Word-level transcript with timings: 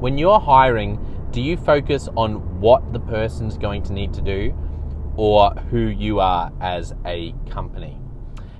when 0.00 0.16
you're 0.16 0.40
hiring, 0.40 0.98
do 1.30 1.42
you 1.42 1.58
focus 1.58 2.08
on 2.16 2.58
what 2.58 2.90
the 2.94 3.00
person's 3.00 3.58
going 3.58 3.82
to 3.82 3.92
need 3.92 4.14
to 4.14 4.22
do 4.22 4.54
or 5.14 5.50
who 5.70 5.88
you 5.88 6.20
are 6.20 6.50
as 6.62 6.94
a 7.04 7.34
company? 7.50 7.98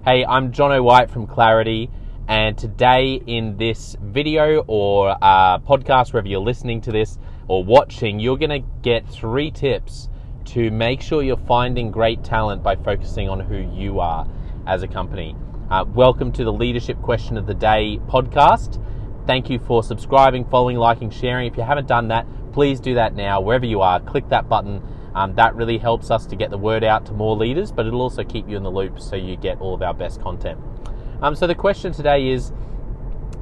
Hey, 0.05 0.23
I'm 0.27 0.53
Jono 0.53 0.85
White 0.85 1.11
from 1.11 1.27
Clarity, 1.27 1.89
and 2.29 2.59
today 2.59 3.23
in 3.27 3.57
this 3.57 3.97
video 4.03 4.65
or 4.67 5.17
uh, 5.23 5.59
podcast, 5.61 6.13
wherever 6.13 6.29
you're 6.29 6.41
listening 6.41 6.83
to 6.83 6.93
this 6.93 7.19
or 7.49 7.65
watching, 7.65 8.21
you're 8.21 8.37
going 8.37 8.63
to 8.63 8.69
get 8.83 9.09
three 9.09 9.51
tips 9.51 10.11
to 10.45 10.71
make 10.71 11.01
sure 11.01 11.23
you're 11.23 11.39
finding 11.39 11.91
great 11.91 12.23
talent 12.23 12.63
by 12.63 12.77
focusing 12.77 13.31
on 13.31 13.41
who 13.41 13.57
you 13.75 13.99
are 13.99 14.29
as 14.67 14.83
a 14.83 14.89
company. 14.89 15.35
Uh, 15.71 15.87
welcome 15.95 16.33
to 16.33 16.45
the 16.45 16.53
Leadership 16.53 17.01
Question 17.01 17.39
of 17.39 17.47
the 17.47 17.55
Day 17.55 17.99
podcast. 18.09 18.79
Thank 19.27 19.51
you 19.51 19.59
for 19.59 19.83
subscribing, 19.83 20.45
following, 20.45 20.77
liking, 20.77 21.11
sharing. 21.11 21.47
If 21.47 21.57
you 21.57 21.63
haven't 21.63 21.87
done 21.87 22.09
that, 22.09 22.27
please 22.53 22.81
do 22.81 22.95
that 22.95 23.15
now, 23.15 23.41
wherever 23.41 23.67
you 23.67 23.81
are. 23.81 24.01
Click 24.01 24.29
that 24.31 24.49
button. 24.49 24.83
Um, 25.15 25.35
that 25.35 25.55
really 25.55 25.79
helps 25.79 26.11
us 26.11 26.27
to 26.27 26.37
get 26.37 26.51
the 26.51 26.59
word 26.59 26.85
out 26.85 27.07
to 27.07 27.13
more 27.13 27.37
leaders, 27.37 27.73
but 27.73 27.87
it'll 27.87 28.03
also 28.03 28.25
keep 28.25 28.49
you 28.49 28.57
in 28.57 28.63
the 28.63 28.71
loop 28.71 29.01
so 29.01 29.17
you 29.17 29.37
get 29.37 29.61
all 29.61 29.75
of 29.75 29.83
our 29.83 29.95
best 29.95 30.21
content. 30.21 30.59
Um, 31.23 31.35
so 31.35 31.47
the 31.47 31.55
question 31.55 31.93
today 31.93 32.29
is 32.29 32.53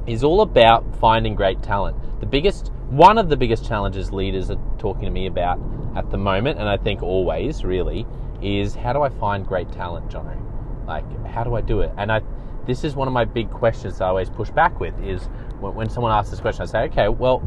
is 0.07 0.23
all 0.23 0.41
about 0.41 0.83
finding 0.99 1.35
great 1.35 1.61
talent. 1.61 1.95
The 2.19 2.25
biggest, 2.25 2.71
one 2.89 3.17
of 3.17 3.29
the 3.29 3.37
biggest 3.37 3.67
challenges 3.67 4.11
leaders 4.11 4.49
are 4.49 4.59
talking 4.79 5.05
to 5.05 5.11
me 5.11 5.27
about 5.27 5.59
at 5.95 6.09
the 6.09 6.17
moment, 6.17 6.59
and 6.59 6.67
I 6.67 6.77
think 6.77 7.03
always 7.03 7.63
really, 7.63 8.07
is 8.41 8.73
how 8.73 8.93
do 8.93 9.01
I 9.01 9.09
find 9.09 9.45
great 9.45 9.71
talent, 9.71 10.09
Jono? 10.09 10.35
Like, 10.87 11.05
how 11.27 11.43
do 11.43 11.53
I 11.53 11.61
do 11.61 11.81
it? 11.81 11.91
And 11.97 12.11
I, 12.11 12.21
this 12.65 12.83
is 12.83 12.95
one 12.95 13.07
of 13.07 13.13
my 13.13 13.25
big 13.25 13.51
questions 13.51 14.01
I 14.01 14.07
always 14.07 14.29
push 14.29 14.49
back 14.49 14.79
with 14.79 14.99
is 15.03 15.29
when, 15.59 15.89
someone 15.89 16.11
asks 16.11 16.31
this 16.31 16.39
question, 16.39 16.63
I 16.63 16.65
say, 16.65 16.79
okay, 16.85 17.09
well, 17.09 17.39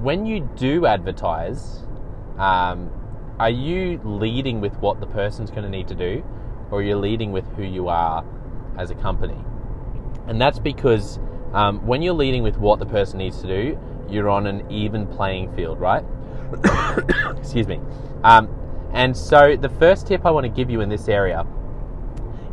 when 0.00 0.26
you 0.26 0.48
do 0.56 0.86
advertise, 0.86 1.82
um, 2.38 2.90
are 3.38 3.50
you 3.50 4.00
leading 4.04 4.60
with 4.60 4.76
what 4.78 5.00
the 5.00 5.06
person's 5.06 5.50
going 5.50 5.64
to 5.64 5.68
need 5.68 5.88
to 5.88 5.94
do, 5.94 6.24
or 6.70 6.80
are 6.80 6.82
you 6.82 6.96
leading 6.96 7.32
with 7.32 7.46
who 7.56 7.62
you 7.62 7.88
are 7.88 8.24
as 8.78 8.90
a 8.90 8.94
company? 8.94 9.36
And 10.26 10.40
that's 10.40 10.58
because 10.58 11.18
um, 11.52 11.84
when 11.86 12.02
you're 12.02 12.14
leading 12.14 12.42
with 12.42 12.56
what 12.58 12.78
the 12.78 12.86
person 12.86 13.18
needs 13.18 13.40
to 13.40 13.46
do, 13.46 13.78
you're 14.08 14.28
on 14.28 14.46
an 14.46 14.70
even 14.70 15.06
playing 15.06 15.54
field, 15.54 15.80
right? 15.80 16.04
Excuse 17.38 17.66
me. 17.66 17.80
Um, 18.24 18.48
and 18.92 19.16
so 19.16 19.56
the 19.56 19.68
first 19.68 20.06
tip 20.06 20.24
I 20.24 20.30
want 20.30 20.44
to 20.44 20.50
give 20.50 20.70
you 20.70 20.80
in 20.80 20.88
this 20.88 21.08
area 21.08 21.46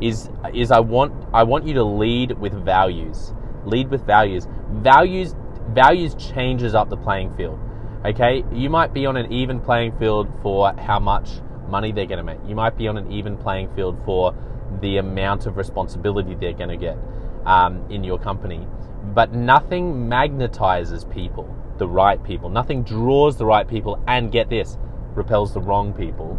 is 0.02 0.30
is 0.54 0.72
I 0.72 0.80
want 0.80 1.14
I 1.34 1.44
want 1.44 1.66
you 1.66 1.74
to 1.76 1.84
lead 1.84 2.38
with 2.38 2.54
values. 2.54 3.34
Lead 3.66 3.90
with 3.90 4.06
values. 4.06 4.48
Values 4.70 5.36
values 5.70 6.16
changes 6.16 6.76
up 6.76 6.90
the 6.90 6.98
playing 6.98 7.36
field. 7.36 7.60
Okay, 8.06 8.44
you 8.54 8.70
might 8.70 8.94
be 8.94 9.06
on 9.06 9.18
an 9.18 9.32
even 9.32 9.60
playing 9.60 9.98
field 9.98 10.28
for 10.44 10.74
how 10.74 11.00
much 11.00 11.30
money 11.68 11.92
they're 11.92 12.06
going 12.06 12.20
to 12.20 12.24
make. 12.24 12.38
You 12.48 12.56
might 12.56 12.78
be 12.78 12.88
on 12.88 12.98
an 12.98 13.12
even 13.12 13.36
playing 13.36 13.74
field 13.76 14.00
for 14.06 14.36
the 14.82 14.98
amount 14.98 15.48
of 15.48 15.58
responsibility 15.58 16.36
they're 16.36 16.54
going 16.54 16.70
to 16.70 16.78
get 16.78 16.98
um, 17.46 17.84
in 17.90 18.04
your 18.04 18.20
company. 18.20 18.68
But 19.14 19.34
nothing 19.34 20.08
magnetizes 20.08 21.12
people, 21.12 21.56
the 21.78 21.88
right 21.88 22.24
people. 22.24 22.50
Nothing 22.50 22.84
draws 22.84 23.38
the 23.38 23.46
right 23.46 23.68
people, 23.68 24.02
and 24.08 24.32
get 24.32 24.50
this, 24.50 24.78
repels 25.16 25.54
the 25.54 25.62
wrong 25.62 25.94
people, 25.94 26.38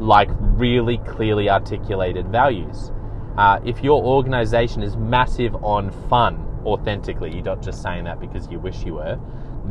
like 0.00 0.28
really 0.32 0.98
clearly 0.98 1.48
articulated 1.48 2.26
values. 2.28 2.90
Uh, 3.36 3.60
if 3.64 3.82
your 3.82 4.02
organization 4.02 4.82
is 4.82 4.96
massive 4.96 5.54
on 5.64 5.90
fun, 6.08 6.36
authentically, 6.64 7.32
you're 7.32 7.42
not 7.42 7.62
just 7.62 7.82
saying 7.82 8.04
that 8.04 8.20
because 8.20 8.48
you 8.50 8.58
wish 8.58 8.84
you 8.84 8.94
were, 8.94 9.18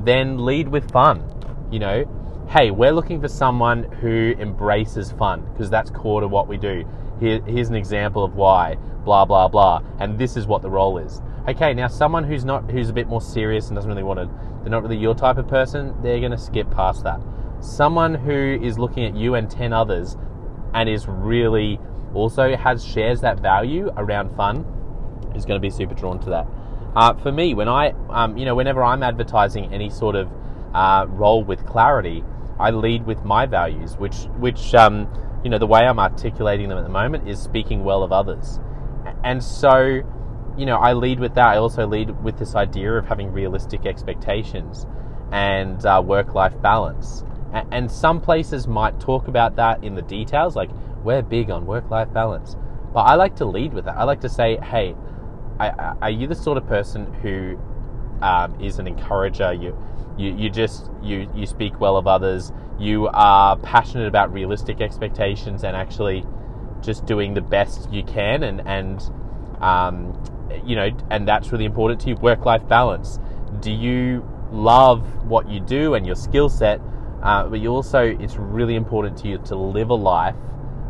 then 0.04 0.46
lead 0.46 0.68
with 0.68 0.90
fun. 0.92 1.24
You 1.72 1.80
know, 1.80 2.46
hey, 2.50 2.72
we're 2.72 2.92
looking 2.92 3.22
for 3.22 3.28
someone 3.28 3.84
who 3.84 4.34
embraces 4.40 5.12
fun 5.12 5.46
because 5.52 5.70
that's 5.70 5.92
core 5.92 6.22
to 6.22 6.28
what 6.28 6.48
we 6.48 6.58
do. 6.58 6.84
Here, 7.20 7.42
here's 7.46 7.70
an 7.70 7.76
example 7.76 8.23
of 8.23 8.36
why, 8.36 8.76
blah, 9.04 9.26
blah, 9.26 9.48
blah. 9.48 9.82
And 10.00 10.17
this 10.17 10.36
is 10.36 10.48
what 10.48 10.62
the 10.62 10.70
role 10.70 10.98
is. 10.98 11.22
Okay, 11.48 11.73
now 11.73 11.88
someone 11.88 12.23
who's 12.23 12.45
not, 12.45 12.70
who's 12.72 12.89
a 12.89 12.94
bit 12.94 13.08
more 13.08 13.22
serious 13.22 13.67
and 13.67 13.76
doesn't 13.76 13.89
really 13.89 14.04
want 14.04 14.20
to, 14.20 14.30
they're 14.62 14.72
not 14.72 14.83
really 14.83 14.98
your 14.98 15.16
type 15.16 15.38
of 15.38 15.48
person, 15.48 15.95
they're 16.02 16.20
going 16.20 16.32
to 16.32 16.38
skip 16.38 16.70
past 16.72 17.04
that. 17.04 17.22
Someone 17.60 18.16
who 18.16 18.60
is 18.62 18.80
looking 18.80 19.06
at 19.06 19.16
you 19.16 19.36
and 19.36 19.50
10 19.50 19.73
others 19.73 20.17
and 20.73 20.88
is 20.88 21.08
really 21.08 21.80
also 22.14 22.55
has 22.55 22.83
shares 22.83 23.21
that 23.21 23.39
value 23.39 23.89
around 23.97 24.36
fun 24.36 24.65
is 25.36 25.45
going 25.45 25.59
to 25.59 25.61
be 25.61 25.70
super 25.70 25.93
drawn 25.93 26.20
to 26.21 26.30
that. 26.30 26.47
Uh, 26.95 27.14
for 27.14 27.31
me, 27.31 27.53
when 27.53 27.67
I, 27.67 27.93
um, 28.09 28.37
you 28.37 28.45
know, 28.45 28.55
whenever 28.55 28.83
I'm 28.83 29.03
advertising 29.03 29.71
any 29.73 29.89
sort 29.89 30.15
of 30.15 30.30
uh, 30.73 31.05
role 31.08 31.43
with 31.43 31.65
clarity, 31.65 32.23
I 32.59 32.71
lead 32.71 33.05
with 33.05 33.23
my 33.23 33.45
values, 33.45 33.95
which, 33.97 34.15
which, 34.37 34.73
um, 34.73 35.08
you 35.43 35.49
know, 35.49 35.59
the 35.59 35.67
way 35.67 35.81
I'm 35.81 35.99
articulating 35.99 36.67
them 36.70 36.77
at 36.77 36.83
the 36.83 36.89
moment 36.89 37.30
is 37.30 37.39
speaking 37.39 37.83
well 37.83 38.03
of 38.03 38.11
others. 38.11 38.59
And 39.23 39.43
so, 39.43 40.02
you 40.58 40.65
know, 40.65 40.77
I 40.77 40.93
lead 40.93 41.20
with 41.20 41.36
that. 41.36 41.47
I 41.47 41.58
also 41.58 41.87
lead 41.87 42.21
with 42.23 42.37
this 42.37 42.55
idea 42.55 42.93
of 42.93 43.05
having 43.05 43.31
realistic 43.31 43.86
expectations 43.86 44.86
and 45.31 45.86
uh, 45.86 46.02
work 46.05 46.33
life 46.33 46.59
balance. 46.61 47.23
And 47.71 47.89
some 47.89 48.21
places 48.21 48.67
might 48.67 48.99
talk 48.99 49.27
about 49.27 49.55
that 49.55 49.83
in 49.83 49.95
the 49.95 50.03
details, 50.03 50.55
like 50.55 50.70
we're 51.04 51.21
big 51.21 51.49
on 51.49 51.65
work 51.65 51.89
life 51.89 52.11
balance. 52.14 52.55
But 52.93 53.02
I 53.02 53.15
like 53.15 53.36
to 53.37 53.45
lead 53.45 53.73
with 53.73 53.86
that. 53.86 53.98
I 53.98 54.04
like 54.04 54.21
to 54.21 54.30
say, 54.30 54.58
hey, 54.58 54.95
are 55.60 56.10
you 56.10 56.27
the 56.27 56.36
sort 56.36 56.58
of 56.58 56.67
person 56.67 57.14
who 57.15 57.60
um, 58.21 58.60
is 58.61 58.80
an 58.80 58.87
encourager? 58.87 59.54
You, 59.54 59.77
you, 60.17 60.36
you 60.36 60.49
just 60.49 60.89
you 61.02 61.30
you 61.36 61.45
speak 61.45 61.80
well 61.80 61.98
of 61.98 62.08
others. 62.08 62.52
You 62.80 63.08
are 63.14 63.58
passionate 63.58 64.08
about 64.08 64.33
realistic 64.33 64.82
expectations 64.82 65.64
and 65.64 65.76
actually 65.76 66.26
just 66.82 67.05
doing 67.05 67.33
the 67.33 67.42
best 67.42 67.92
you 67.92 68.04
can, 68.04 68.43
and 68.43 68.61
and 68.65 69.02
um, 69.61 70.21
you 70.65 70.76
know, 70.76 70.89
and 71.09 71.27
that's 71.27 71.52
really 71.52 71.65
important 71.65 71.99
to 72.02 72.09
you. 72.09 72.15
Work 72.15 72.45
life 72.45 72.67
balance. 72.67 73.20
Do 73.59 73.71
you 73.71 74.27
love 74.52 75.26
what 75.26 75.49
you 75.49 75.59
do 75.59 75.93
and 75.93 76.05
your 76.05 76.15
skill 76.15 76.49
set? 76.49 76.82
Uh, 77.21 77.45
but 77.48 77.59
you 77.59 77.70
also, 77.70 77.99
it's 77.99 78.38
really 78.38 78.76
important 78.76 79.17
to 79.17 79.27
you 79.27 79.38
to 79.39 79.55
live 79.55 79.89
a 79.89 79.95
life 79.95 80.36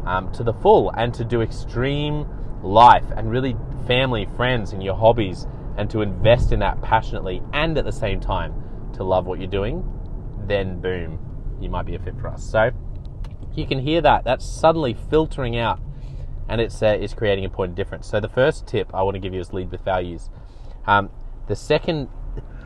um, 0.09 0.31
to 0.31 0.43
the 0.43 0.53
full 0.53 0.89
and 0.97 1.13
to 1.13 1.23
do 1.23 1.41
extreme 1.41 2.27
life 2.63 3.05
and 3.15 3.29
really 3.29 3.55
family, 3.85 4.27
friends, 4.35 4.73
and 4.73 4.83
your 4.83 4.95
hobbies, 4.95 5.45
and 5.77 5.87
to 5.91 6.01
invest 6.01 6.51
in 6.51 6.59
that 6.59 6.81
passionately 6.81 7.43
and 7.53 7.77
at 7.77 7.85
the 7.85 7.91
same 7.91 8.19
time 8.19 8.51
to 8.93 9.03
love 9.03 9.27
what 9.27 9.39
you're 9.39 9.47
doing, 9.47 9.87
then 10.47 10.81
boom, 10.81 11.19
you 11.61 11.69
might 11.69 11.85
be 11.85 11.93
a 11.93 11.99
fit 11.99 12.15
for 12.19 12.27
us. 12.27 12.43
So 12.43 12.71
you 13.53 13.67
can 13.67 13.79
hear 13.79 14.01
that. 14.01 14.23
That's 14.23 14.45
suddenly 14.45 14.95
filtering 15.11 15.57
out 15.57 15.79
and 16.49 16.59
it's, 16.59 16.81
uh, 16.81 16.97
it's 16.99 17.13
creating 17.13 17.45
a 17.45 17.49
point 17.49 17.69
of 17.69 17.75
difference. 17.75 18.07
So 18.07 18.19
the 18.19 18.29
first 18.29 18.65
tip 18.65 18.93
I 18.95 19.03
want 19.03 19.13
to 19.13 19.19
give 19.19 19.35
you 19.35 19.39
is 19.39 19.53
lead 19.53 19.69
with 19.69 19.85
values. 19.85 20.31
Um, 20.87 21.11
the 21.47 21.55
second, 21.55 22.09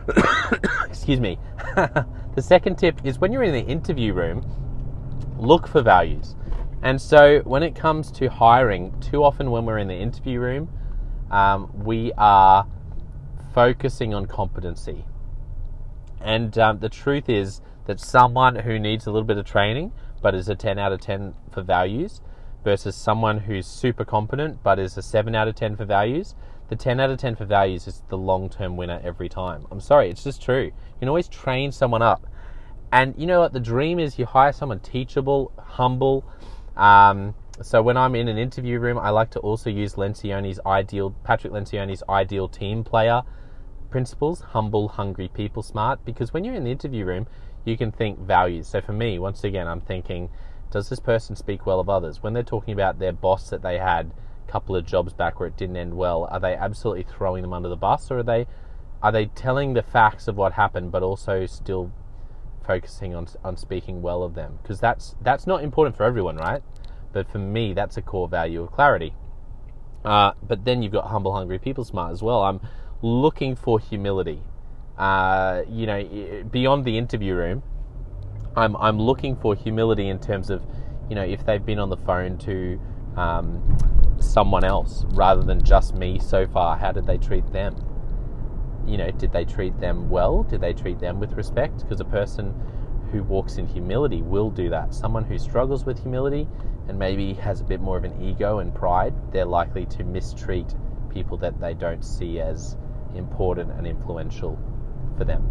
excuse 0.85 1.19
me, 1.19 1.37
the 1.75 2.41
second 2.41 2.77
tip 2.77 3.05
is 3.05 3.19
when 3.19 3.33
you're 3.33 3.43
in 3.43 3.51
the 3.51 3.69
interview 3.69 4.13
room, 4.13 4.45
look 5.37 5.67
for 5.67 5.81
values. 5.81 6.35
And 6.83 7.01
so 7.01 7.39
when 7.45 7.63
it 7.63 7.75
comes 7.75 8.11
to 8.11 8.29
hiring, 8.29 8.99
too 8.99 9.23
often 9.23 9.51
when 9.51 9.66
we're 9.66 9.77
in 9.77 9.88
the 9.88 9.95
interview 9.95 10.41
room, 10.41 10.69
um, 11.31 11.71
we 11.73 12.11
are 12.17 12.67
focusing 13.53 14.13
on 14.13 14.25
competency. 14.25 15.05
And 16.19 16.57
um, 16.57 16.79
the 16.79 16.89
truth 16.89 17.29
is 17.29 17.61
that 17.85 18.01
someone 18.01 18.55
who 18.57 18.77
needs 18.79 19.07
a 19.07 19.11
little 19.11 19.25
bit 19.25 19.38
of 19.38 19.45
training 19.45 19.94
but 20.21 20.35
is 20.35 20.49
a 20.49 20.55
10 20.55 20.77
out 20.77 20.91
of 20.91 20.99
10 20.99 21.33
for 21.51 21.61
values 21.61 22.19
versus 22.66 22.95
someone 22.97 23.39
who's 23.39 23.65
super 23.65 24.03
competent 24.03 24.61
but 24.61 24.77
is 24.77 24.97
a 24.97 25.01
7 25.01 25.33
out 25.35 25.47
of 25.47 25.55
10 25.55 25.77
for 25.77 25.85
values, 25.85 26.35
the 26.67 26.75
10 26.75 27.00
out 27.00 27.09
of 27.09 27.17
10 27.17 27.38
for 27.38 27.45
values 27.45 27.88
is 27.88 28.03
the 28.09 28.17
long 28.17 28.50
term 28.50 28.75
winner 28.75 29.00
every 29.05 29.29
time. 29.29 29.67
I'm 29.71 29.79
sorry, 29.79 30.09
it's 30.09 30.23
just 30.23 30.41
true. 30.41 30.65
You 30.65 31.00
can 31.00 31.07
always 31.07 31.29
train 31.29 31.71
someone 31.71 32.01
up. 32.01 32.27
And 32.91 33.15
you 33.18 33.25
know 33.25 33.39
what? 33.39 33.53
The 33.53 33.59
dream 33.59 34.00
is 34.00 34.19
you 34.19 34.25
hire 34.25 34.51
someone 34.51 34.80
teachable, 34.80 35.51
humble, 35.57 36.25
um, 36.75 37.35
so 37.61 37.81
when 37.81 37.97
I'm 37.97 38.15
in 38.15 38.27
an 38.27 38.37
interview 38.37 38.79
room, 38.79 38.97
I 38.97 39.09
like 39.09 39.29
to 39.31 39.39
also 39.39 39.69
use 39.69 39.93
Lencioni's 39.93 40.59
ideal, 40.65 41.15
Patrick 41.23 41.53
Lencioni's 41.53 42.03
ideal 42.09 42.47
team 42.47 42.83
player 42.83 43.21
principles: 43.91 44.41
humble, 44.41 44.87
hungry, 44.89 45.27
people 45.27 45.61
smart. 45.61 46.03
Because 46.03 46.33
when 46.33 46.43
you're 46.43 46.55
in 46.55 46.63
the 46.63 46.71
interview 46.71 47.05
room, 47.05 47.27
you 47.63 47.77
can 47.77 47.91
think 47.91 48.19
values. 48.19 48.67
So 48.67 48.81
for 48.81 48.93
me, 48.93 49.19
once 49.19 49.43
again, 49.43 49.67
I'm 49.67 49.81
thinking, 49.81 50.29
does 50.71 50.89
this 50.89 50.99
person 50.99 51.35
speak 51.35 51.65
well 51.65 51.79
of 51.79 51.89
others? 51.89 52.23
When 52.23 52.33
they're 52.33 52.43
talking 52.43 52.73
about 52.73 52.97
their 52.97 53.13
boss 53.13 53.49
that 53.51 53.61
they 53.61 53.77
had 53.77 54.11
a 54.47 54.51
couple 54.51 54.75
of 54.75 54.85
jobs 54.85 55.13
back 55.13 55.39
where 55.39 55.47
it 55.47 55.57
didn't 55.57 55.77
end 55.77 55.95
well, 55.95 56.27
are 56.31 56.39
they 56.39 56.55
absolutely 56.55 57.03
throwing 57.03 57.43
them 57.43 57.53
under 57.53 57.69
the 57.69 57.75
bus, 57.75 58.09
or 58.09 58.19
are 58.19 58.23
they 58.23 58.47
are 59.03 59.11
they 59.11 59.27
telling 59.27 59.73
the 59.73 59.83
facts 59.83 60.27
of 60.27 60.37
what 60.37 60.53
happened, 60.53 60.91
but 60.91 61.03
also 61.03 61.45
still 61.45 61.91
focusing 62.65 63.15
on 63.15 63.27
on 63.44 63.57
speaking 63.57 64.01
well 64.01 64.24
of 64.24 64.33
them? 64.36 64.60
Because 64.62 64.80
that's 64.80 65.15
that's 65.21 65.48
not 65.48 65.63
important 65.63 65.98
for 65.98 66.04
everyone, 66.04 66.38
right? 66.38 66.63
But 67.13 67.30
for 67.31 67.39
me, 67.39 67.74
that's 67.74 67.98
a 67.98 68.01
core 68.01 68.27
value 68.27 68.62
of 68.63 68.71
clarity. 68.71 69.13
Uh, 70.06 70.33
but 70.42 70.65
then 70.65 70.81
you've 70.83 70.92
got 70.92 71.07
humble, 71.07 71.33
hungry, 71.33 71.60
people 71.60 71.83
smart 71.86 72.12
as 72.13 72.21
well. 72.24 72.44
I'm 72.44 72.60
looking 73.01 73.56
for 73.56 73.80
humility. 73.80 74.42
uh, 74.98 75.63
you 75.69 75.86
know, 75.88 76.44
beyond 76.51 76.86
the 76.86 76.98
interview 76.98 77.36
room, 77.36 77.63
I'm 78.56 78.75
I'm 78.77 79.00
looking 79.00 79.36
for 79.36 79.56
humility 79.56 80.09
in 80.09 80.19
terms 80.19 80.50
of, 80.50 80.63
you 81.09 81.16
know, 81.16 81.24
if 81.24 81.45
they've 81.45 81.66
been 81.66 81.80
on 81.80 81.89
the 81.89 81.98
phone 81.98 82.38
to 82.39 82.80
um, 83.18 83.77
someone 84.19 84.63
else 84.63 85.06
rather 85.13 85.42
than 85.42 85.63
just 85.63 85.95
me 85.95 86.19
so 86.19 86.45
far, 86.48 86.77
how 86.77 86.92
did 86.92 87.07
they 87.07 87.18
treat 87.18 87.45
them? 87.51 87.75
You 88.85 88.97
know, 88.97 89.12
did 89.12 89.31
they 89.31 89.45
treat 89.45 89.80
them 89.80 90.09
well? 90.09 90.44
Did 90.44 90.62
they 90.62 90.74
treat 90.74 91.00
them 91.00 91.19
with 91.19 91.33
respect? 91.33 91.80
Because 91.80 92.00
a 92.00 92.06
person 92.06 92.53
who 93.12 93.24
walks 93.24 93.57
in 93.57 93.68
humility 93.68 94.21
will 94.21 94.50
do 94.50 94.69
that. 94.69 94.94
Someone 94.94 95.24
who 95.24 95.38
struggles 95.38 95.85
with 95.85 96.01
humility 96.01 96.47
and 96.88 96.97
maybe 96.97 97.33
has 97.35 97.62
a 97.62 97.63
bit 97.63 97.80
more 97.80 97.97
of 97.97 98.03
an 98.03 98.21
ego 98.21 98.59
and 98.59 98.74
pride, 98.74 99.13
they're 99.31 99.45
likely 99.45 99.85
to 99.85 100.03
mistreat 100.03 100.74
people 101.09 101.38
that 101.38 101.59
they 101.62 101.74
don't 101.74 102.03
see 102.03 102.39
as 102.39 102.75
important 103.15 103.71
and 103.71 103.85
influential 103.85 104.59
for 105.18 105.25
them. 105.25 105.47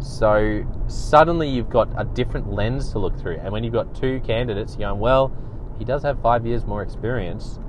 So 0.00 0.64
suddenly 0.88 1.48
you've 1.48 1.70
got 1.70 1.88
a 1.96 2.04
different 2.04 2.50
lens 2.50 2.90
to 2.92 2.98
look 2.98 3.16
through. 3.18 3.36
And 3.36 3.52
when 3.52 3.62
you've 3.62 3.72
got 3.72 3.94
two 3.94 4.20
candidates 4.20 4.76
you're 4.76 4.88
going, 4.88 5.00
well, 5.00 5.32
he 5.78 5.84
does 5.84 6.02
have 6.02 6.20
five 6.20 6.46
years 6.46 6.66
more 6.66 6.82
experience 6.82 7.60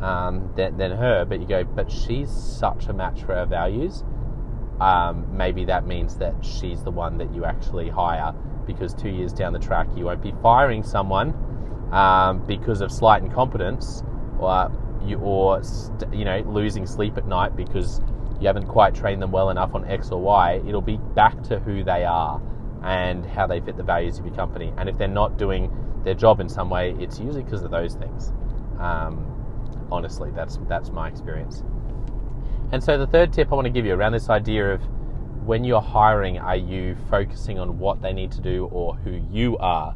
um, 0.00 0.52
than, 0.56 0.76
than, 0.78 0.92
her, 0.92 1.24
but 1.24 1.40
you 1.40 1.46
go, 1.46 1.64
but 1.64 1.90
she's 1.90 2.30
such 2.30 2.86
a 2.86 2.92
match 2.92 3.22
for 3.22 3.34
our 3.34 3.46
values. 3.46 4.04
Um, 4.82 5.36
maybe 5.36 5.64
that 5.66 5.86
means 5.86 6.16
that 6.16 6.34
she's 6.44 6.82
the 6.82 6.90
one 6.90 7.16
that 7.18 7.32
you 7.32 7.44
actually 7.44 7.88
hire 7.88 8.34
because 8.66 8.92
two 8.94 9.10
years 9.10 9.32
down 9.32 9.52
the 9.52 9.60
track 9.60 9.86
you 9.96 10.06
won't 10.06 10.22
be 10.22 10.32
firing 10.42 10.82
someone 10.82 11.32
um, 11.92 12.44
because 12.46 12.80
of 12.80 12.90
slight 12.90 13.22
incompetence 13.22 14.02
or 14.40 14.72
you 15.06 15.18
or 15.18 15.62
you 16.12 16.24
know 16.24 16.40
losing 16.48 16.84
sleep 16.84 17.16
at 17.16 17.28
night 17.28 17.54
because 17.54 18.00
you 18.40 18.48
haven't 18.48 18.66
quite 18.66 18.92
trained 18.92 19.22
them 19.22 19.30
well 19.30 19.50
enough 19.50 19.72
on 19.72 19.84
X 19.88 20.10
or 20.10 20.20
Y, 20.20 20.60
it'll 20.66 20.80
be 20.80 20.96
back 21.14 21.40
to 21.44 21.60
who 21.60 21.84
they 21.84 22.04
are 22.04 22.42
and 22.82 23.24
how 23.24 23.46
they 23.46 23.60
fit 23.60 23.76
the 23.76 23.84
values 23.84 24.18
of 24.18 24.26
your 24.26 24.34
company. 24.34 24.72
And 24.76 24.88
if 24.88 24.98
they're 24.98 25.06
not 25.06 25.38
doing 25.38 25.70
their 26.02 26.14
job 26.14 26.40
in 26.40 26.48
some 26.48 26.68
way, 26.68 26.96
it's 26.98 27.20
usually 27.20 27.44
because 27.44 27.62
of 27.62 27.70
those 27.70 27.94
things. 27.94 28.32
Um, 28.80 29.86
honestly, 29.92 30.32
that's 30.34 30.58
that's 30.68 30.90
my 30.90 31.06
experience. 31.06 31.62
And 32.72 32.82
so 32.82 32.96
the 32.96 33.06
third 33.06 33.34
tip 33.34 33.52
I 33.52 33.54
want 33.54 33.66
to 33.66 33.70
give 33.70 33.84
you 33.84 33.94
around 33.94 34.12
this 34.12 34.30
idea 34.30 34.72
of 34.72 34.80
when 35.44 35.62
you're 35.62 35.82
hiring, 35.82 36.38
are 36.38 36.56
you 36.56 36.96
focusing 37.10 37.58
on 37.58 37.78
what 37.78 38.00
they 38.00 38.14
need 38.14 38.32
to 38.32 38.40
do 38.40 38.66
or 38.72 38.94
who 38.94 39.22
you 39.30 39.58
are 39.58 39.94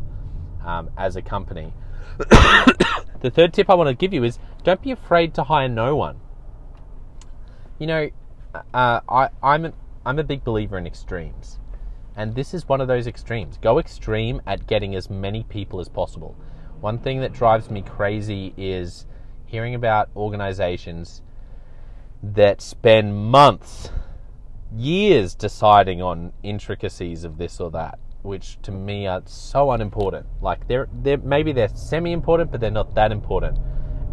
um, 0.62 0.90
as 0.98 1.16
a 1.16 1.22
company? 1.22 1.72
the 2.18 3.30
third 3.32 3.54
tip 3.54 3.70
I 3.70 3.74
want 3.74 3.88
to 3.88 3.94
give 3.94 4.12
you 4.12 4.24
is 4.24 4.38
don't 4.62 4.82
be 4.82 4.90
afraid 4.90 5.32
to 5.34 5.44
hire 5.44 5.70
no 5.70 5.96
one. 5.96 6.20
You 7.78 7.86
know, 7.86 8.10
uh, 8.54 9.00
I, 9.08 9.30
I'm 9.42 9.64
a, 9.64 9.72
I'm 10.04 10.18
a 10.18 10.24
big 10.24 10.44
believer 10.44 10.76
in 10.76 10.86
extremes, 10.86 11.58
and 12.14 12.34
this 12.34 12.52
is 12.52 12.68
one 12.68 12.82
of 12.82 12.88
those 12.88 13.06
extremes. 13.06 13.56
Go 13.58 13.78
extreme 13.78 14.42
at 14.46 14.66
getting 14.66 14.94
as 14.94 15.08
many 15.08 15.44
people 15.44 15.80
as 15.80 15.88
possible. 15.88 16.36
One 16.80 16.98
thing 16.98 17.20
that 17.20 17.32
drives 17.32 17.70
me 17.70 17.80
crazy 17.80 18.52
is 18.56 19.06
hearing 19.46 19.74
about 19.74 20.10
organizations 20.14 21.22
that 22.22 22.60
spend 22.60 23.16
months, 23.16 23.90
years 24.74 25.34
deciding 25.34 26.02
on 26.02 26.32
intricacies 26.42 27.24
of 27.24 27.38
this 27.38 27.60
or 27.60 27.70
that, 27.70 27.98
which 28.22 28.58
to 28.62 28.72
me 28.72 29.06
are 29.06 29.22
so 29.26 29.70
unimportant. 29.70 30.26
Like 30.40 30.66
they're, 30.68 30.88
they're 31.02 31.18
maybe 31.18 31.52
they're 31.52 31.68
semi-important, 31.68 32.50
but 32.50 32.60
they're 32.60 32.70
not 32.70 32.94
that 32.94 33.12
important 33.12 33.58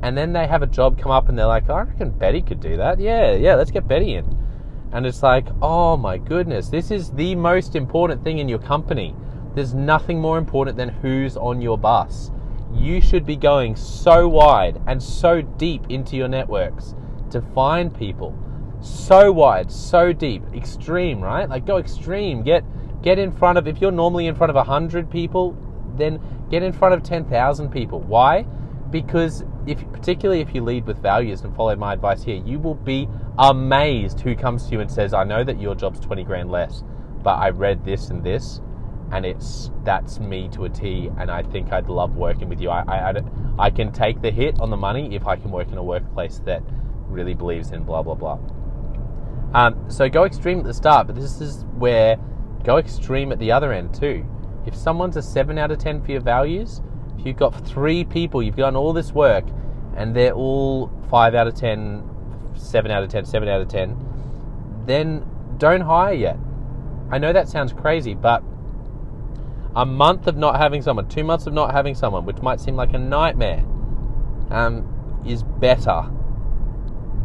and 0.04 0.18
then 0.18 0.34
they 0.34 0.46
have 0.46 0.62
a 0.62 0.68
job 0.68 1.00
come 1.00 1.14
up 1.14 1.30
and 1.30 1.40
they're 1.40 1.46
like, 1.46 1.70
oh, 1.70 1.76
I 1.76 1.82
reckon 1.84 2.12
Betty 2.12 2.42
could 2.42 2.60
do 2.60 2.76
that. 2.76 3.00
Yeah, 3.00 3.32
yeah, 3.32 3.56
let's 3.56 3.72
get 3.72 3.88
Betty 3.88 4.16
in. 4.16 4.38
And 4.92 5.06
it's 5.06 5.24
like, 5.24 5.48
oh 5.62 5.96
my 5.96 6.18
goodness, 6.18 6.68
this 6.68 6.92
is 6.92 7.10
the 7.12 7.36
most 7.36 7.74
important 7.78 8.22
thing 8.22 8.40
in 8.40 8.50
your 8.50 8.60
company. 8.60 9.16
There's 9.56 9.74
nothing 9.74 10.20
more 10.20 10.38
important 10.38 10.76
than 10.76 10.90
who's 10.90 11.38
on 11.38 11.62
your 11.62 11.78
bus. 11.78 12.32
You 12.74 13.00
should 13.00 13.26
be 13.26 13.38
going 13.38 13.78
so 13.78 14.28
wide 14.28 14.82
and 14.88 15.02
so 15.02 15.42
deep 15.42 15.86
into 15.88 16.18
your 16.18 16.28
networks 16.28 16.96
to 17.34 17.42
find 17.54 17.96
people. 17.96 18.38
So 18.82 19.32
wide, 19.32 19.72
so 19.72 20.12
deep, 20.12 20.44
extreme, 20.54 21.22
right? 21.22 21.48
Like 21.48 21.66
go 21.66 21.78
extreme. 21.78 22.44
Get 22.44 22.64
get 23.02 23.20
in 23.20 23.32
front 23.32 23.58
of 23.58 23.68
if 23.68 23.82
you're 23.82 23.92
normally 23.92 24.28
in 24.28 24.36
front 24.36 24.50
of 24.50 24.56
100 24.56 25.10
people, 25.10 25.58
then 25.98 26.20
get 26.50 26.64
in 26.64 26.72
front 26.72 26.94
of 26.94 27.04
10,000 27.04 27.70
people. 27.70 28.00
Why? 28.00 28.46
because 28.94 29.44
if 29.66 29.80
particularly 29.92 30.40
if 30.40 30.54
you 30.54 30.64
lead 30.64 30.86
with 30.86 31.00
values 31.00 31.42
and 31.42 31.54
follow 31.56 31.76
my 31.76 31.94
advice 31.94 32.24
here, 32.24 32.42
you 32.46 32.60
will 32.60 32.76
be 32.76 33.10
amazed 33.40 34.20
who 34.20 34.36
comes 34.36 34.68
to 34.68 34.74
you 34.74 34.82
and 34.82 34.90
says, 34.90 35.16
"I 35.16 35.24
know 35.24 35.44
that 35.44 35.60
your 35.60 35.74
job's 35.74 36.00
20 36.00 36.24
grand 36.24 36.52
less, 36.52 36.84
but 37.24 37.34
I 37.40 37.50
read 37.50 37.84
this 37.84 38.12
and 38.12 38.24
this 38.24 38.62
and 39.12 39.26
it's 39.26 39.72
that's 39.84 40.20
me 40.20 40.48
to 40.50 40.66
a 40.66 40.70
T 40.70 41.10
and 41.18 41.32
I 41.32 41.42
think 41.42 41.74
I'd 41.74 41.90
love 41.90 42.16
working 42.16 42.50
with 42.50 42.62
you. 42.62 42.70
I 42.70 43.10
I, 43.10 43.24
I 43.58 43.70
can 43.72 43.92
take 43.92 44.22
the 44.22 44.30
hit 44.30 44.60
on 44.60 44.70
the 44.70 44.78
money 44.78 45.16
if 45.16 45.26
I 45.26 45.38
can 45.38 45.50
work 45.50 45.72
in 45.72 45.78
a 45.80 45.84
workplace 45.84 46.40
that 46.46 46.62
really 47.08 47.34
believes 47.34 47.72
in 47.72 47.84
blah 47.84 48.02
blah 48.02 48.16
blah." 48.16 48.40
Um, 49.54 49.86
so 49.88 50.10
go 50.10 50.26
extreme 50.26 50.60
at 50.60 50.66
the 50.66 50.74
start, 50.74 51.08
but 51.08 51.16
this 51.16 51.40
is 51.40 51.64
where 51.78 52.18
go 52.64 52.78
extreme 52.78 53.32
at 53.32 53.40
the 53.40 53.52
other 53.52 53.72
end 53.72 53.94
too. 53.94 54.26
If 54.66 54.76
someone's 54.76 55.18
a 55.18 55.22
7 55.22 55.58
out 55.58 55.72
of 55.72 55.78
10 55.78 56.02
for 56.02 56.12
your 56.12 56.22
values, 56.22 56.82
if 57.20 57.26
you've 57.26 57.38
got 57.38 57.66
three 57.68 58.04
people, 58.04 58.42
you've 58.42 58.56
done 58.56 58.76
all 58.76 58.94
this 58.94 59.12
work, 59.12 59.46
and 59.96 60.16
they're 60.16 60.34
all 60.34 60.90
5 61.10 61.36
out 61.36 61.48
of 61.48 61.56
10, 61.56 62.04
7 62.56 62.92
out 62.92 63.04
of 63.04 63.10
10, 63.10 63.26
7 63.26 63.48
out 63.48 63.62
of 63.62 63.68
10, 63.68 64.84
then 64.86 65.26
don't 65.58 65.82
hire 65.82 66.14
yet. 66.14 66.38
I 67.12 67.18
know 67.18 67.34
that 67.34 67.50
sounds 67.50 67.74
crazy, 67.74 68.16
but 68.16 68.42
a 69.76 69.86
month 69.86 70.28
of 70.28 70.38
not 70.38 70.58
having 70.58 70.82
someone, 70.82 71.08
two 71.10 71.24
months 71.24 71.46
of 71.46 71.54
not 71.54 71.72
having 71.74 71.94
someone, 71.94 72.26
which 72.26 72.42
might 72.42 72.60
seem 72.60 72.76
like 72.76 72.94
a 72.94 72.98
nightmare, 72.98 73.64
um, 74.50 75.22
is 75.26 75.44
better 75.44 76.10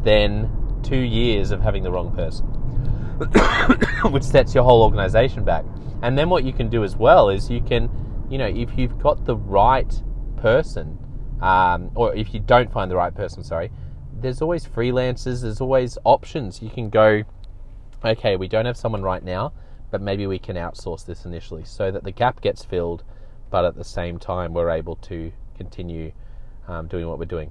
than 0.09 0.81
two 0.83 0.97
years 0.97 1.51
of 1.51 1.61
having 1.61 1.83
the 1.83 1.91
wrong 1.91 2.15
person, 2.15 2.47
which 4.13 4.23
sets 4.25 4.55
your 4.55 4.65
whole 4.65 4.83
organization 4.83 5.45
back. 5.45 5.65
And 6.03 6.17
then 6.17 6.31
what 6.31 6.45
you 6.45 6.53
can 6.53 6.69
do 6.69 6.85
as 6.85 6.97
well 6.97 7.29
is 7.29 7.51
you 7.51 7.61
can 7.61 7.91
you 8.29 8.39
know, 8.39 8.47
if 8.47 8.77
you've 8.77 8.99
got 8.99 9.25
the 9.25 9.37
right 9.37 10.03
person, 10.37 10.99
um, 11.41 11.91
or 11.95 12.15
if 12.15 12.35
you 12.35 12.41
don't 12.41 12.71
find 12.73 12.91
the 12.91 12.97
right 12.97 13.15
person, 13.15 13.43
sorry, 13.43 13.71
there's 14.13 14.43
always 14.43 14.67
freelancers, 14.67 15.43
there's 15.43 15.61
always 15.61 15.97
options. 16.05 16.61
You 16.63 16.71
can 16.71 16.91
go, 16.91 17.23
okay, 18.05 18.37
we 18.37 18.49
don't 18.49 18.67
have 18.67 18.77
someone 18.77 19.03
right 19.03 19.23
now, 19.23 19.53
but 19.91 20.03
maybe 20.03 20.27
we 20.27 20.39
can 20.39 20.57
outsource 20.57 21.07
this 21.07 21.25
initially 21.25 21.65
so 21.65 21.91
that 21.91 22.05
the 22.05 22.13
gap 22.13 22.41
gets 22.41 22.65
filled, 22.65 23.03
but 23.51 23.65
at 23.65 23.77
the 23.77 23.85
same 23.85 24.19
time, 24.19 24.53
we're 24.53 24.71
able 24.71 24.97
to 24.97 25.33
continue 25.57 26.13
um, 26.67 26.87
doing 26.87 27.09
what 27.09 27.19
we're 27.19 27.25
doing. 27.25 27.51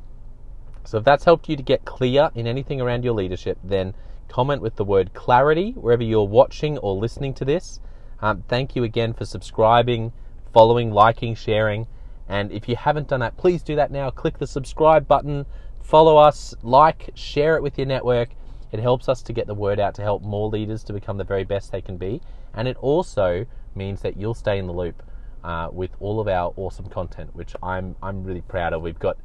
So 0.87 0.97
if 0.97 1.03
that's 1.03 1.25
helped 1.25 1.49
you 1.49 1.57
to 1.57 1.63
get 1.63 1.83
clear 1.83 2.31
in 2.33 2.47
anything 2.47 2.79
around 2.79 3.03
your 3.03 3.13
leadership, 3.13 3.57
then 3.63 3.93
comment 4.29 4.61
with 4.61 4.77
the 4.77 4.85
word 4.85 5.13
clarity 5.13 5.71
wherever 5.71 6.03
you're 6.03 6.23
watching 6.23 6.77
or 6.77 6.95
listening 6.95 7.33
to 7.35 7.45
this. 7.45 7.81
Um, 8.21 8.43
thank 8.47 8.75
you 8.75 8.83
again 8.83 9.13
for 9.13 9.25
subscribing 9.25 10.13
following, 10.53 10.91
liking, 10.91 11.35
sharing. 11.35 11.85
And 12.27 12.51
if 12.51 12.67
you 12.67 12.75
haven't 12.75 13.09
done 13.09 13.19
that, 13.19 13.37
please 13.37 13.61
do 13.61 13.75
that 13.75 13.91
now. 13.91 14.09
Click 14.09 14.39
the 14.39 14.47
subscribe 14.47 15.07
button, 15.07 15.45
follow 15.83 16.17
us, 16.17 16.55
like, 16.63 17.11
share 17.13 17.55
it 17.57 17.61
with 17.61 17.77
your 17.77 17.85
network. 17.85 18.29
It 18.71 18.79
helps 18.79 19.07
us 19.07 19.21
to 19.21 19.33
get 19.33 19.45
the 19.45 19.53
word 19.53 19.79
out 19.79 19.93
to 19.95 20.01
help 20.01 20.23
more 20.23 20.49
leaders 20.49 20.83
to 20.85 20.93
become 20.93 21.17
the 21.17 21.23
very 21.23 21.43
best 21.43 21.71
they 21.71 21.81
can 21.81 21.97
be. 21.97 22.21
And 22.55 22.67
it 22.67 22.75
also 22.77 23.45
means 23.75 24.01
that 24.01 24.17
you'll 24.17 24.33
stay 24.33 24.57
in 24.57 24.65
the 24.65 24.73
loop 24.73 25.03
uh, 25.43 25.69
with 25.71 25.91
all 25.99 26.19
of 26.19 26.27
our 26.27 26.53
awesome 26.55 26.89
content, 26.89 27.35
which 27.35 27.55
I'm, 27.61 27.95
I'm 28.01 28.23
really 28.23 28.41
proud 28.41 28.73
of. 28.73 28.81
We've 28.81 28.97
got 28.97 29.17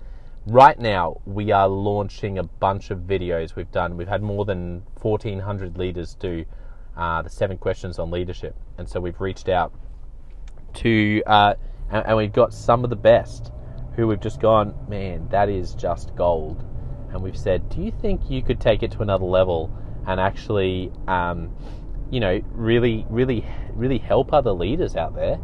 right 0.46 0.78
now 0.78 1.20
we 1.24 1.52
are 1.52 1.68
launching 1.68 2.38
a 2.38 2.42
bunch 2.42 2.90
of 2.90 3.00
videos 3.00 3.54
we've 3.54 3.70
done 3.70 3.96
we've 3.96 4.08
had 4.08 4.22
more 4.22 4.44
than 4.44 4.82
1400 5.00 5.78
leaders 5.78 6.14
do 6.14 6.44
uh, 6.96 7.22
the 7.22 7.30
seven 7.30 7.56
questions 7.56 7.98
on 7.98 8.10
leadership 8.10 8.54
and 8.78 8.88
so 8.88 9.00
we've 9.00 9.20
reached 9.20 9.48
out 9.48 9.72
to, 10.74 11.22
uh, 11.26 11.54
and, 11.90 12.06
and 12.06 12.16
we've 12.16 12.32
got 12.32 12.52
some 12.52 12.84
of 12.84 12.90
the 12.90 12.96
best 12.96 13.52
who 13.96 14.06
we've 14.06 14.20
just 14.20 14.40
gone, 14.40 14.74
man, 14.88 15.28
that 15.30 15.48
is 15.48 15.74
just 15.74 16.14
gold. 16.16 16.64
And 17.12 17.22
we've 17.22 17.36
said, 17.36 17.68
do 17.68 17.82
you 17.82 17.92
think 18.00 18.30
you 18.30 18.42
could 18.42 18.60
take 18.60 18.82
it 18.82 18.90
to 18.92 19.02
another 19.02 19.26
level 19.26 19.70
and 20.06 20.18
actually, 20.18 20.90
um, 21.06 21.54
you 22.10 22.20
know, 22.20 22.40
really, 22.52 23.06
really, 23.10 23.46
really 23.74 23.98
help 23.98 24.32
other 24.32 24.52
leaders 24.52 24.96
out 24.96 25.14
there 25.14 25.36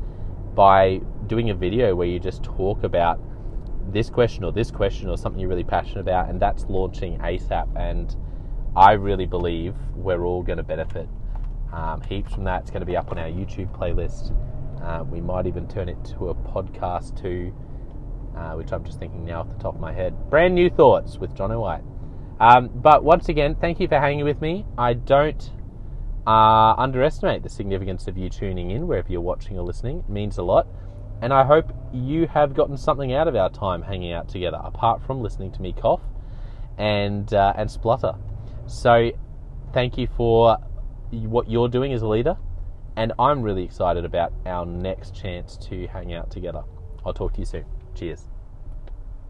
by 0.54 1.00
doing 1.26 1.50
a 1.50 1.54
video 1.54 1.94
where 1.94 2.08
you 2.08 2.18
just 2.18 2.42
talk 2.42 2.82
about 2.84 3.20
this 3.92 4.10
question 4.10 4.44
or 4.44 4.52
this 4.52 4.70
question 4.70 5.08
or 5.08 5.16
something 5.16 5.40
you're 5.40 5.48
really 5.48 5.64
passionate 5.64 6.00
about, 6.00 6.28
and 6.28 6.40
that's 6.40 6.64
launching 6.68 7.18
ASAP. 7.18 7.68
And 7.76 8.14
I 8.76 8.92
really 8.92 9.26
believe 9.26 9.74
we're 9.94 10.24
all 10.24 10.42
going 10.42 10.58
to 10.58 10.62
benefit 10.62 11.08
um, 11.72 12.00
heaps 12.02 12.34
from 12.34 12.44
that. 12.44 12.62
It's 12.62 12.70
going 12.70 12.80
to 12.80 12.86
be 12.86 12.96
up 12.96 13.10
on 13.10 13.18
our 13.18 13.28
YouTube 13.28 13.76
playlist. 13.76 14.34
Uh, 14.82 15.04
we 15.04 15.20
might 15.20 15.46
even 15.46 15.66
turn 15.68 15.88
it 15.88 16.02
to 16.04 16.28
a 16.28 16.34
podcast 16.34 17.20
too, 17.20 17.52
uh, 18.36 18.52
which 18.52 18.72
I'm 18.72 18.84
just 18.84 18.98
thinking 18.98 19.24
now 19.24 19.40
off 19.40 19.48
the 19.48 19.62
top 19.62 19.74
of 19.74 19.80
my 19.80 19.92
head. 19.92 20.14
Brand 20.30 20.54
new 20.54 20.70
thoughts 20.70 21.18
with 21.18 21.34
Jono 21.34 21.60
White. 21.60 21.82
Um, 22.40 22.68
but 22.72 23.02
once 23.02 23.28
again, 23.28 23.56
thank 23.60 23.80
you 23.80 23.88
for 23.88 23.98
hanging 23.98 24.24
with 24.24 24.40
me. 24.40 24.64
I 24.78 24.94
don't, 24.94 25.50
uh, 26.26 26.74
underestimate 26.78 27.42
the 27.42 27.48
significance 27.48 28.06
of 28.06 28.16
you 28.16 28.28
tuning 28.28 28.70
in 28.70 28.86
wherever 28.86 29.10
you're 29.10 29.20
watching 29.20 29.58
or 29.58 29.62
listening. 29.62 30.00
It 30.00 30.08
means 30.08 30.38
a 30.38 30.42
lot. 30.42 30.68
And 31.20 31.32
I 31.32 31.44
hope 31.44 31.72
you 31.92 32.26
have 32.28 32.54
gotten 32.54 32.76
something 32.76 33.12
out 33.12 33.28
of 33.28 33.34
our 33.34 33.50
time 33.50 33.82
hanging 33.82 34.12
out 34.12 34.28
together, 34.28 34.60
apart 34.62 35.02
from 35.02 35.20
listening 35.20 35.50
to 35.52 35.62
me 35.62 35.72
cough 35.72 36.00
and 36.76 37.32
uh, 37.34 37.54
and 37.56 37.70
splutter. 37.70 38.14
So, 38.66 39.10
thank 39.72 39.98
you 39.98 40.06
for 40.16 40.58
what 41.10 41.50
you're 41.50 41.68
doing 41.68 41.92
as 41.92 42.02
a 42.02 42.08
leader, 42.08 42.36
and 42.96 43.12
I'm 43.18 43.42
really 43.42 43.64
excited 43.64 44.04
about 44.04 44.32
our 44.46 44.64
next 44.64 45.14
chance 45.14 45.56
to 45.68 45.86
hang 45.88 46.12
out 46.12 46.30
together. 46.30 46.62
I'll 47.04 47.14
talk 47.14 47.32
to 47.34 47.40
you 47.40 47.46
soon. 47.46 47.64
Cheers. 47.94 48.37